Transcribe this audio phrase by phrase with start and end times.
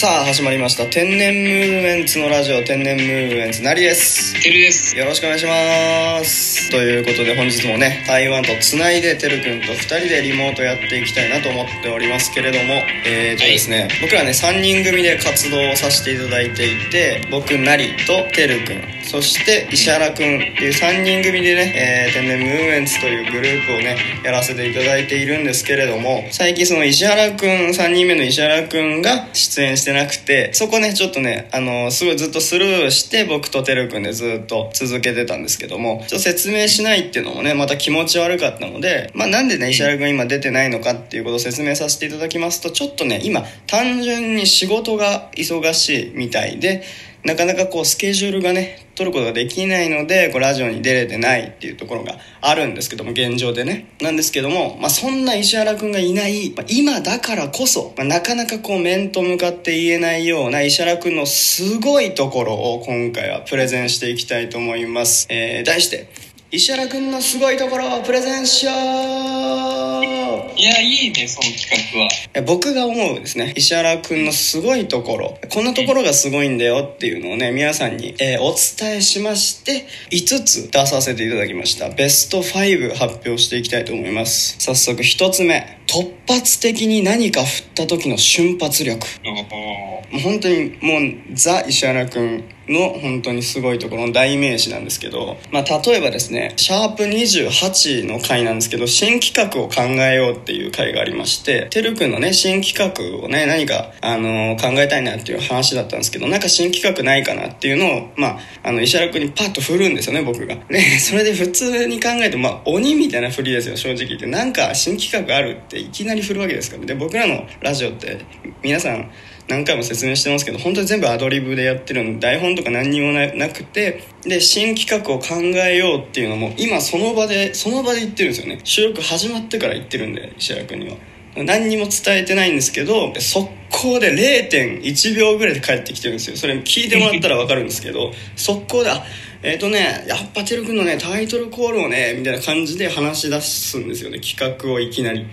[0.00, 0.86] さあ始まりました。
[0.86, 4.32] 天然ムーブメンツのラジオ天然ムーブメンツなりです。
[4.42, 4.96] てるです。
[4.96, 6.70] よろしくお願いします。
[6.70, 20.16] ということで本日もね台湾とつないでてるくんと2人でリモートやっていきたいなと思っておりますけれどもえーとですね、僕らね3人組で活動をさせていただいていて僕なりとてるくんそして石原くんっ
[20.56, 46.82] ていう3人組でね、えー天然ムーブメンツというグループをねやらせていただいているんですけれども最近その石原くん3人目の石原くんが出演してなくてそこねちょっとねあのすごいずっとスルーして僕とてるくんでずっと続けてたんですけどもちょっと説明しないっていうのもねまた気持ち悪かったのでまあなんでね石原くん今出てないのかっていうことを説明させていただきますとちょっとね今単純に仕事が忙しいみたいで
[47.24, 53.94] なかなかこうスケジュールがね取ることができないのでこうラジオに出れてないっていうところがあるんですけども現状でね。
[54.00, 66.08] なんですけども、まあ、そんな石原くんがいない、まあ今だからこそ、まあなかなかこう面と向かって言えないような石原くんのすごいところを今回はプレゼンしていきたいと思います、えー題して
[66.50, 70.19] 石原くんのすごいところをプレゼンしよう
[70.56, 72.42] いやいいねその企画は。
[72.46, 73.52] 僕が思うですね。
[73.56, 75.38] 石原くんのすごいところ。
[75.52, 81.90] こんなところがすごいんだよっていうのをね皆さんに、えーお伝えしまして5つ出させていただきました。
[81.90, 84.56] ベスト5発表していきたいと思います。
[84.58, 85.79] 早速1つ目。
[85.90, 89.04] 突発的に何か振った時の瞬発力。
[89.26, 110.54] おもう本当にもうザ石原くんの本当にすごいところの代名詞なんですけど、まあ、例えばですねシャープ28の回なんですけど新企画を考えようっていう回がありましててるくんのね新企画をね何か、あの考えたいなっていう話だったんですけどなんか新企画ないかなっていうのを、まあ、あの石原くんにパッと振るんですよね僕が。
[110.68, 114.26] でそれで普通に考えて、まあ、鬼みたいな振りですよ正直言って。
[114.26, 118.24] なんか新企画あるっていきなり振るわけですからで僕らのラジオって
[118.62, 119.10] 皆さん
[119.50, 128.60] 何回も説明してますけど本当に全部アドリブでやってるので台本とか何にもなくてで新企画を考えようっていうのも今その場でその場で言ってるんですよね。
[128.62, 130.96] 収録始まってから言ってるんで石原君には。
[131.36, 134.12] 何にも伝えてないんですけど速攻で
[134.50, 136.36] 0.1秒ぐらいで帰ってきてるんですよ。
[136.36, 139.04] それ聞いてもらったら分かるんですけど 速攻であ
[139.42, 144.20] えっ、とねやっぱてるくんのねタイトルコールをねみたいな感じで話し出すんですよね。
[144.20, 145.26] 企画をいきなり。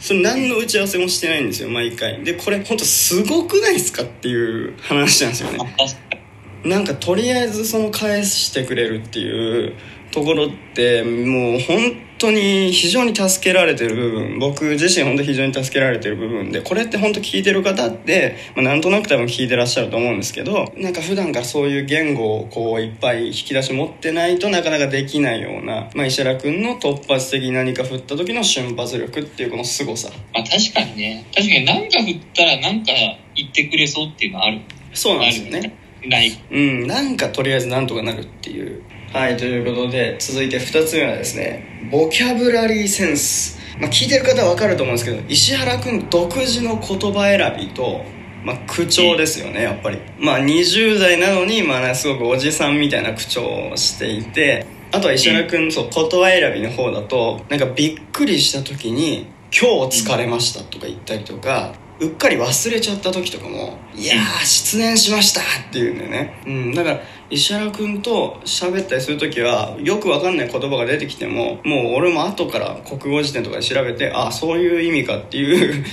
[0.00, 2.24] その何の打ち合わせもしてないんですよ毎回。
[2.24, 5.58] でこれ本当すごくないですかっていう話なんですよね。
[6.64, 9.74] なんかとりあえずその返してくれるっていう
[10.12, 30.10] ところってもう本当に非常に助けられてる部分僕自身本当非常に助けられてる部分でこれって本当聞いてる方って、まあ、なんとなく多分聞いてらっしゃると思うんですけどなんか普段からそういう言語をこういっぱい引き出し持ってないとなかなかできないような、まあ、石原君の突発的に何か振った時の瞬発力っていうこの凄さ。
[30.34, 31.24] まあ確かにね。
[31.34, 32.92] 確かに何か振ったら何か
[33.34, 34.60] 言ってくれそうっていうのはある。
[34.92, 36.32] そうなんですよねない。
[36.50, 38.82] うんなんかとりあえずなんとかなるっていう。
[39.12, 48.04] はいということで続いて2つ目はですねボキャブラリーセンス、まあ、聞いてる方は分かると思うんですけど石原君独自の言葉選びと、
[48.44, 49.98] まあ、口調ですよねやっぱり。
[50.20, 67.00] まあ20代なのに、まあね、すごくおじさんみたいな口調をしていてあとは石原君そう言葉選びの方だとなんかびっくりした時に「今日疲れました」とか言ったりとかうっかり忘れちゃった時とかも「いやー失念しました」って言うんだよね、うん、だから
[67.30, 75.84] 石原君と喋ったりする時はよくわかんない言葉が出てきてももう俺も後から国語辞典とかで調べてあそういう意味かっていう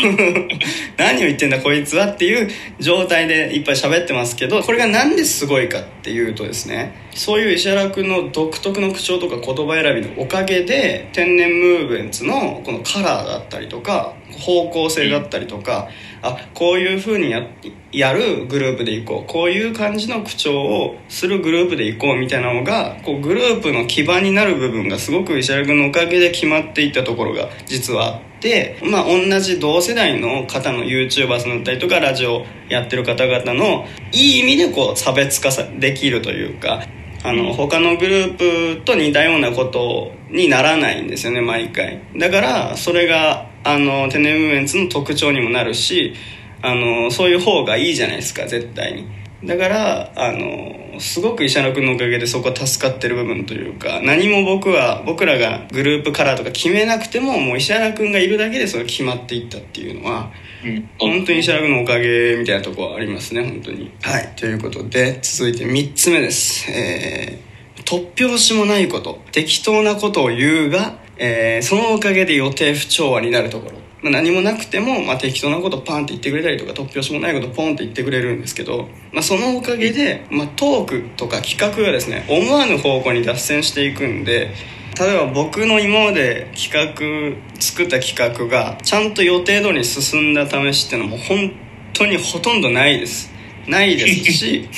[0.96, 2.48] 何を言ってんだこいつはっていう
[2.78, 15.88] 状態でいっぱい喋ってますけどこれがなんですごいかっていうとですねそういう石原君の独特の口調とか言葉選びのおかげで天然ムーブメンツのこのカラーだったりとか方向性だったりとか、
[16.22, 17.46] あこういう風にや
[17.92, 36.86] やるグループでいこうこういう感じの口調をするグループでいこうみたいなのがこうグループの基盤になる部分がすごく石原君のおかげで決まっていったところが実はあってまあ同じ同世代の方の YouTuber さんだったりとかラジオやってる方々のいい意味でこう差別化できるというか
[37.22, 42.00] あの他のグループと似たようなことにならないんですよね毎回。
[42.16, 46.14] だからそれがあのテネムーメンツの特徴にもなるし
[46.62, 49.06] あのそういう方がいいじゃないですか絶対に。
[49.44, 60.30] だからあのすごく石原君のおかげでそこは助かってる部分というか何も僕は僕らがグループカラーとか決めなくてももう石原君がいるだけでそれ決まっていったっていうのは
[60.64, 60.88] うん。
[60.98, 63.90] 本当に石原君のおかげみたいなところはありますね本当に。
[64.02, 64.32] はい。
[64.36, 66.70] ということで続いて3つ目です。
[66.70, 84.54] えー、突拍子もないこと適当なことを言うが、えーそのおかげで予定不調和になるところまあ、何もなくても、まあ、適当なことパンって言ってくれたりとか突拍子もないことポンって言ってくれるんですけど、まあ、そのおかげで、まあ、トークとか企画がですね思わぬ方向に脱線していくんで
[84.98, 91.52] 例えば僕の今まで企画作った企画がちゃんと予定通りに進んだ試しっていうのも本
[91.92, 93.30] 当にほとんどないです。
[93.66, 94.68] ないですし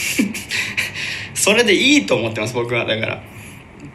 [1.35, 2.85] それでいいと思ってます僕は。
[2.85, 3.23] だから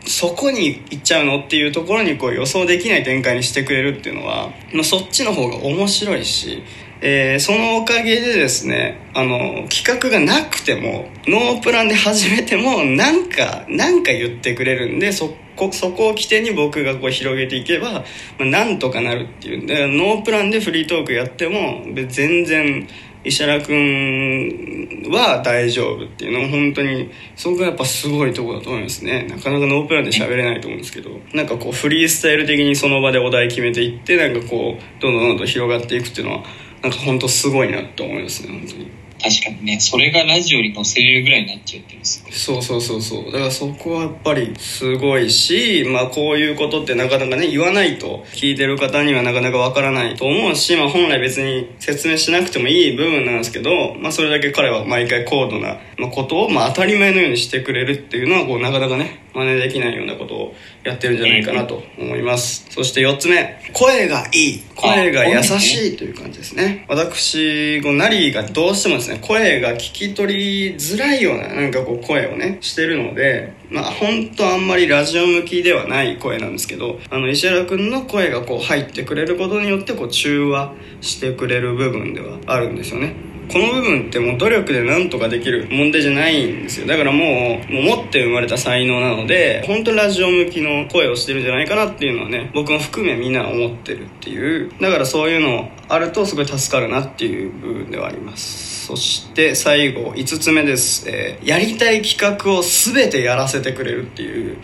[0.07, 6.63] そこに行っちゃうのっていうところにこう予想できない展開にしてくれるっていうのは、まあ、そっちの方が面白いし、
[7.01, 18.03] えー、そのおかげでですねあの企画がなくてもノープランで始めてもなんかなんか言ってくれるんでそこそこを起点に僕がこう広げていけば、ま
[18.41, 22.87] あ、なんとかなるっていうでノープランでフリートークやっても全然
[23.27, 36.43] 石原君は大丈夫っていうのは本当にそこがやっぱすごいとこだと思いますねなかなかノープランで喋れないと思うんですけどなんかこうフリースタイル的にその場でお題決めていってなんかこうどんどんどんどん広がっていくっていうのは
[36.81, 39.06] なんか本当すごいなと思いますね本当に。
[39.21, 43.25] 確かにねそれがラジオに載せれるぐらいになっちゃってるそうそうそうそう。
[43.25, 55.79] だからそこはやっぱりすごいしまあこういうことってなかなかね言わないと聞いてる方にはなかなかわからないと思うし、まあ、本来別に説明しなくてもいい部分なんですけど、まあ、それだけ彼は毎回高度な
[56.11, 62.65] ことをまあ当たり前のようにしてくれるっていうのはこうなかなかね真似できないようなことをやってるんじゃないかなと思います。
[62.69, 64.63] そして4つ目、声がいい。
[64.75, 66.85] 声が優しいという感じですね。
[66.87, 83.26] 私、こう、ナリーがどうしてもですね、声が聞き取りづらいような、なんかこう、声をね、してるので、まあ、本当あんまりラジオ向きではない声なんですけど、あの、石原くんの声がこう、入ってくれることによって、こう、中和してくれる部分ではあるんですよね。
[83.51, 86.87] この部分ってもう努力で何とかできる問題じゃないんですよ。
[86.87, 94.71] だからもうもう持って生まれた才能なので本当ラジオ向きの声をしてるんじゃないかなっていうのはね僕も含めみんな思ってるっていう。
[94.81, 98.85] だからそういうのあるとすごい助かるなっていう部分ではあります。
[98.87, 104.57] そして最後5つ目です、えー、やりたい企画を全てやらせてくれるっていう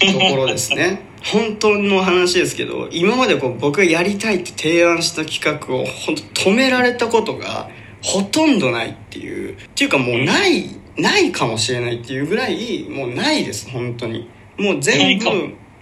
[0.00, 1.02] ところですね。
[1.22, 7.68] 本当の話ですけど今までこう僕がやりたいって提案した企画を本当止められたことが
[8.02, 9.54] ほとんどないっていう。
[9.54, 14.28] っていうかもうないないかもしれないっていうぐらいもうないです本当に。
[14.58, 15.26] もう全部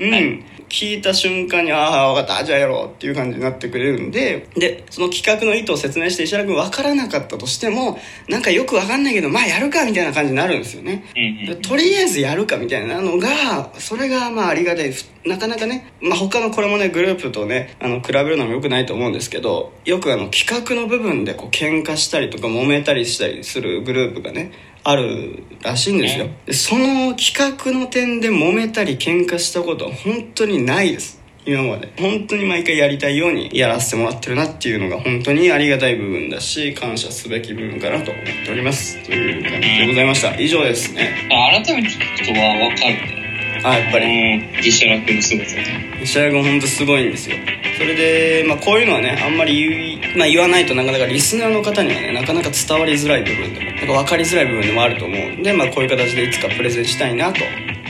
[0.01, 7.99] うん聞いた瞬間に、ああ、分かった、じゃあやろうっていう感じになってくれるんで、で、その企画の意図を説明して石原君分からなかったとしても、
[8.29, 11.05] なんかよく分かんないけど、まあやるかみたいな感じになるんですよね。
[11.63, 14.93] とりあえずやるかみたいなのが、それがまあありがたい。
[15.25, 24.53] なかなかね、まあ他のこれもね、グループとね、あの、比べるのも良くないと思うんですけど、よくあの、企画の部分でこう喧嘩したりとか揉めたりしたりするグループがね、
[24.85, 26.29] あるらしいんですよ。
[26.47, 31.19] でその企画の点で揉めたり喧嘩したことは本当にないです。
[31.47, 31.93] 今まで。
[31.99, 39.03] 本当に毎回やりたいようにやらせてもらってるなっていうのが本当にありがたい部分だし感謝すべき部分かなと思っております。
[39.05, 40.39] という感じでございました。
[40.39, 41.29] 以上ですね。
[41.31, 42.95] 改めて聞くとは分かる。
[42.95, 44.69] ねあやっぱり。
[44.69, 45.57] 石原君のすごさ。
[46.03, 47.37] 石原君本当すごいんですよ
[47.79, 57.39] それで、まあ、こういうのはねあんまり言,、まあ、言わないとなかなかリスナーの方にはねなかなか伝わりづらい部分でもなんか分かりづらい部分でもあると思うんで、まあ、こういう形でいつかプレゼンしたいなと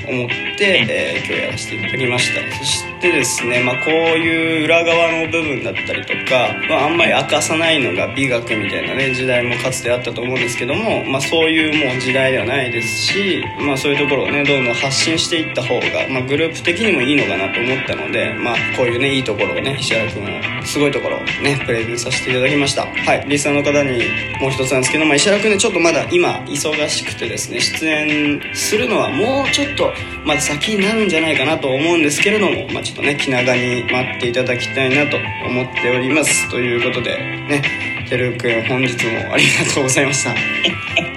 [0.07, 2.59] 思って、えー、今日やらせていただきました。
[2.59, 22.85] そしてですね、まあ、こういう裏側の部分だったりとか、まあ、あんまり明かさないのが美学みたいなね時代もかつてあったと思うんですけども、まあ、そういうもう時代ではないですし、まあ、そういうところをねどんどん発信していった方が、まあ、グループ的にもいいのかなと思ったので、まあ、こういうねいいところをね石原君のすごいところをねプレゼンさせていただきました。
[22.85, 23.25] はい。
[23.29, 24.03] リスナーの方に
[24.41, 29.93] もう一つなんですけど、まあ、石原君ねちょっとまだ今忙しくてですね出演するのはもうちょっと
[30.25, 36.49] まだ先になるんじゃないかなと思うんですけれども、まあ、ちょっとね気長に待っていただきたいなと思っております。
[36.51, 37.63] ということでね
[38.09, 41.08] てるくん本日もありがとうございました。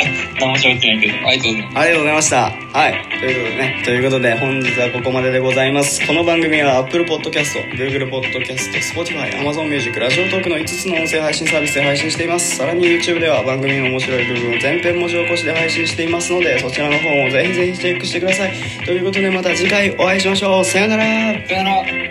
[0.42, 1.14] 何も喋ってないけど。
[1.28, 2.38] ありがとうございますありがとうございました。
[2.72, 6.06] はいということでねということで本日はここまででございます。
[6.08, 12.58] この番組は Apple Podcast Google Podcast Spotify Amazon Music ラジオトークの5つの音声配信サービスで配信しています。
[12.58, 18.54] さらに YouTube では番組の面白い部分を全編文字起こしで配信していますのでそちらの方もぜひぜひチェックしてください。
[18.86, 20.66] ということでまた次回お会いしましょう。
[20.66, 21.04] さよなら。
[21.48, 22.11] さよなら